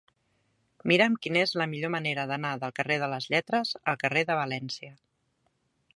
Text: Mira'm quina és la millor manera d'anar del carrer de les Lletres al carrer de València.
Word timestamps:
Mira'm 0.91 1.17
quina 1.25 1.43
és 1.47 1.53
la 1.61 1.67
millor 1.73 1.93
manera 1.97 2.25
d'anar 2.31 2.55
del 2.63 2.75
carrer 2.79 2.99
de 3.05 3.11
les 3.15 3.29
Lletres 3.35 3.75
al 3.93 4.03
carrer 4.05 4.25
de 4.31 4.39
València. 4.41 4.91